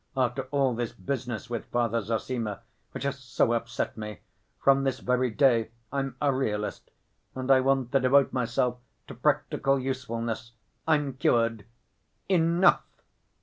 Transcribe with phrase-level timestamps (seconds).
[0.17, 2.61] After all this business with Father Zossima,
[2.91, 4.21] which has so upset me,
[4.59, 6.89] from this very day I'm a realist
[7.35, 10.53] and I want to devote myself to practical usefulness.
[10.87, 11.65] I'm cured.
[12.29, 12.81] 'Enough!